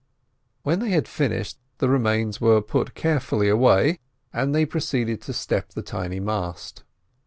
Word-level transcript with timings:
When 0.63 0.79
they 0.79 0.89
had 0.89 1.07
finished, 1.07 1.59
the 1.77 1.87
remains 1.87 2.41
were 2.41 2.59
put 2.63 2.95
carefully 2.95 3.49
away, 3.49 3.99
and 4.33 4.55
they 4.55 4.65
proceeded 4.65 5.21
to 5.21 5.31
step 5.31 5.69
the 5.73 5.83
tiny 5.83 6.19
mast. 6.19 6.83